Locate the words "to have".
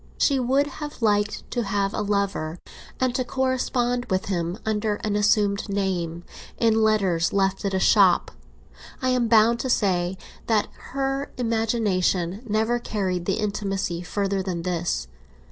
1.51-1.93